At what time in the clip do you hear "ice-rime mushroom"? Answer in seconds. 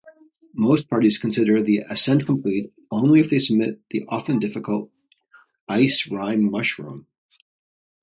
5.69-7.05